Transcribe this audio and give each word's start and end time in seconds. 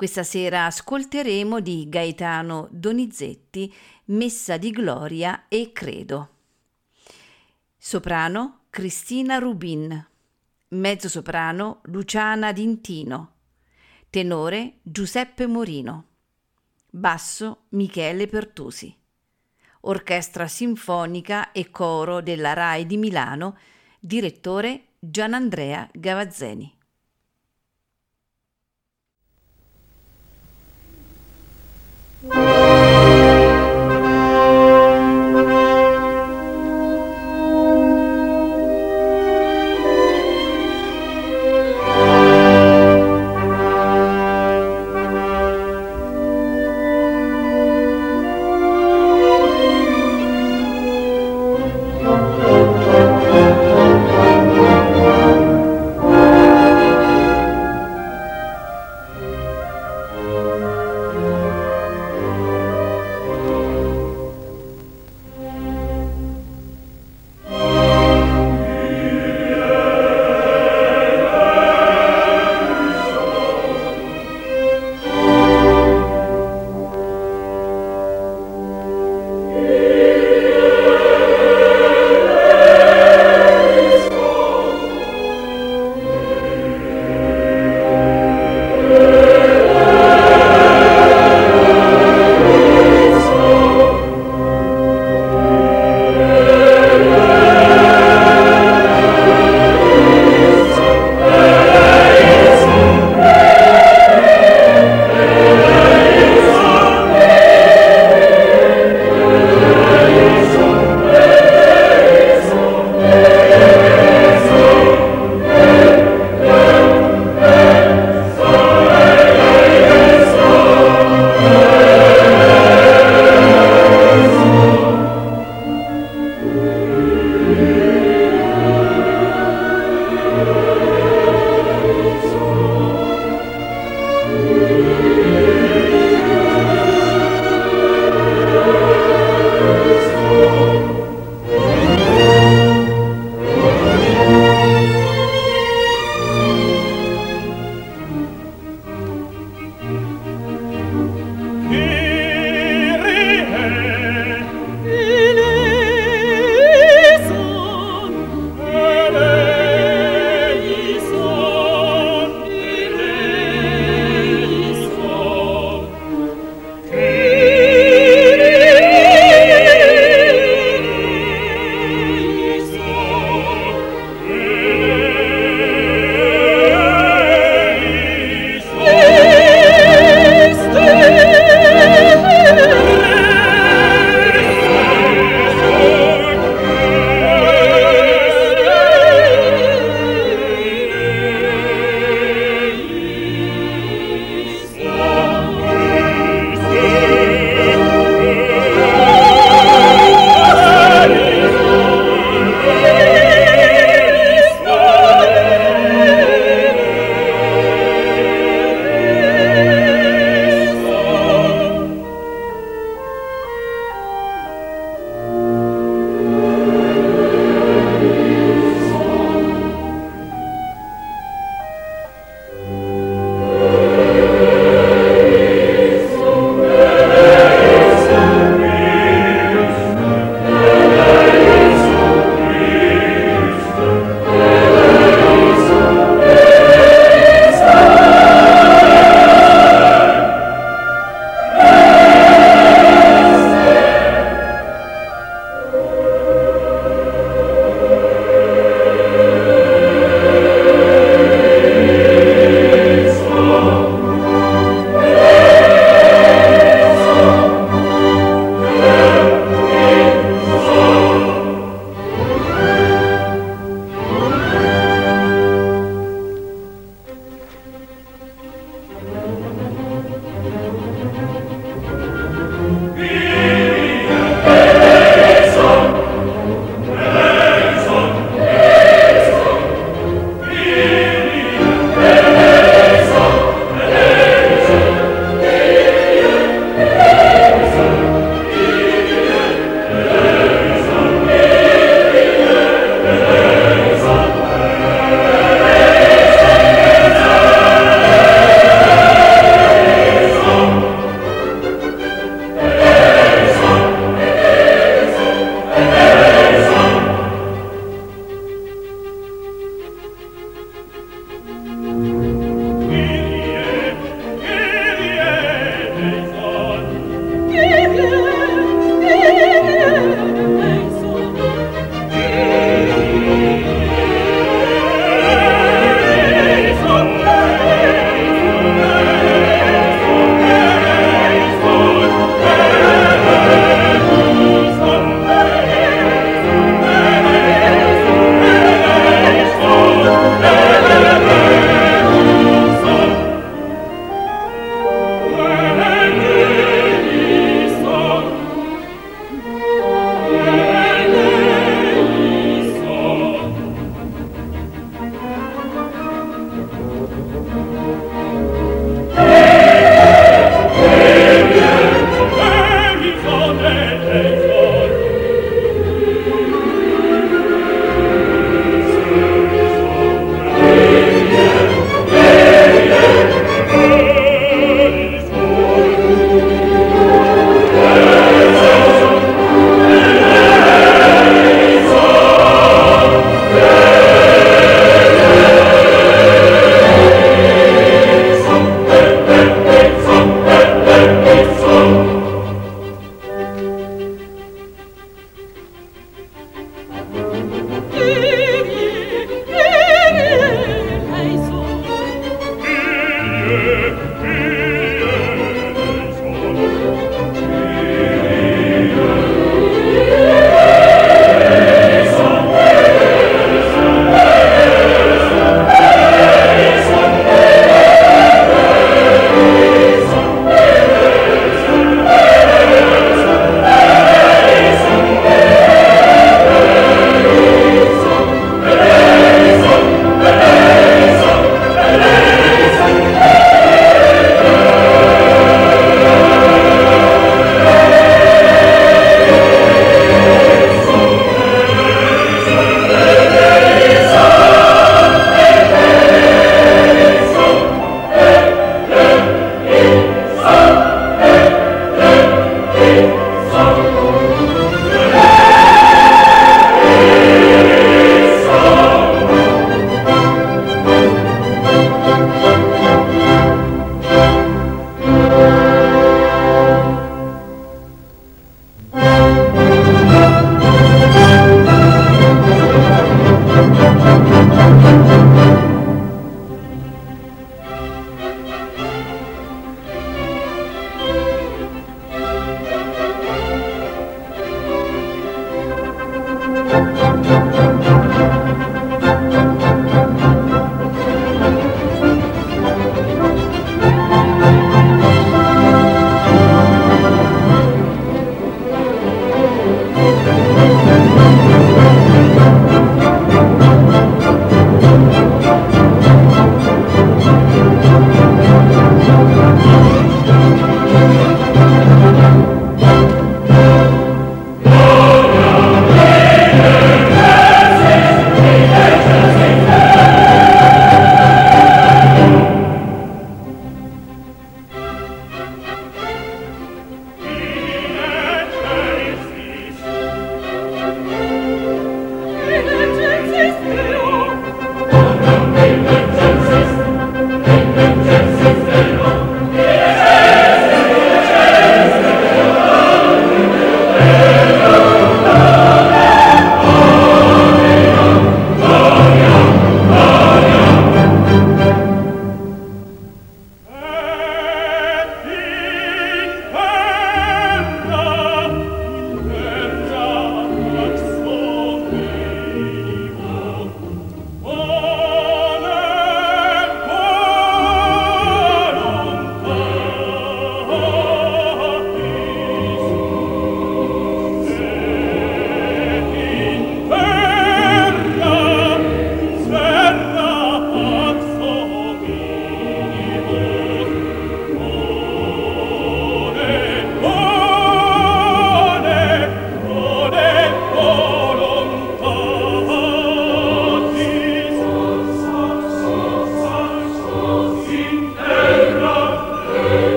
Questa 0.00 0.22
sera 0.22 0.64
ascolteremo 0.64 1.60
di 1.60 1.86
Gaetano 1.90 2.68
Donizetti 2.70 3.70
Messa 4.06 4.56
di 4.56 4.70
Gloria 4.70 5.44
e 5.46 5.72
Credo. 5.74 6.28
Soprano 7.76 8.60
Cristina 8.70 9.36
Rubin. 9.36 10.06
Mezzosoprano 10.68 11.80
Luciana 11.82 12.50
Dintino. 12.52 13.32
Tenore 14.08 14.78
Giuseppe 14.80 15.46
Morino. 15.46 16.04
Basso 16.88 17.64
Michele 17.72 18.26
Pertusi. 18.26 18.96
Orchestra 19.80 20.48
Sinfonica 20.48 21.52
e 21.52 21.70
Coro 21.70 22.22
della 22.22 22.54
RAI 22.54 22.86
di 22.86 22.96
Milano. 22.96 23.58
Direttore 23.98 24.92
Gianandrea 24.98 25.86
Gavazzeni. 25.92 26.78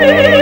me. 0.00 0.33